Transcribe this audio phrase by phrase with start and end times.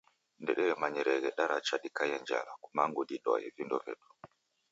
[0.41, 2.51] Ndederemayireghe daracha dikaie njala.
[2.63, 4.07] Kumangu didwae vindo vedu.